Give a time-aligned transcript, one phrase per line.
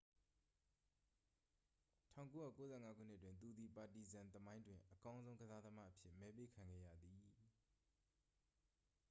[2.15, 7.31] 1995 ခုနှစ်တွင် သူသည် ပါတီဇန် သမိုင်းတွင် အကောင်းဆုံးကစားသမားအဖြစ် မဲပေးခံခဲ့ရပါသည်